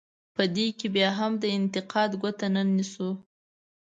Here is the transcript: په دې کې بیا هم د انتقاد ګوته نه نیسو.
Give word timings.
په 0.35 0.43
دې 0.55 0.67
کې 0.77 0.87
بیا 0.95 1.09
هم 1.19 1.31
د 1.41 1.43
انتقاد 1.57 2.11
ګوته 2.21 2.47
نه 2.55 2.61
نیسو. 2.75 3.09